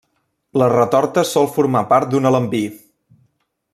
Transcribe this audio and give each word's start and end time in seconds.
La 0.61 0.69
retorta 0.71 1.23
sol 1.33 1.49
formar 1.57 1.83
part 1.93 2.11
d'un 2.15 2.31
alambí. 2.31 2.63